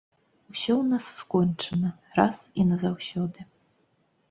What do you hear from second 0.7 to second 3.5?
ў нас скончана, раз і назаўсёды!